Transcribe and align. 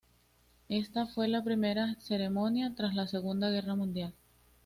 Esta 0.69 1.05
fue 1.05 1.27
la 1.27 1.43
primera 1.43 1.95
ceremonia 1.99 2.73
tras 2.75 2.95
la 2.95 3.05
Segunda 3.05 3.51
Guerra 3.51 3.75
Mundial. 3.75 4.15